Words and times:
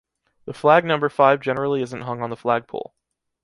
The 0.45 0.53
flag 0.53 0.83
number 0.83 1.09
five 1.09 1.41
generally 1.41 1.83
isn’t 1.83 2.01
hung 2.01 2.23
on 2.23 2.31
the 2.31 2.35
flagpole. 2.35 2.95